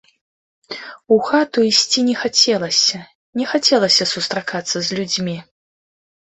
[1.15, 2.97] У хату ісці не хацелася,
[3.43, 5.41] не хацелася сустракацца з людзьмі.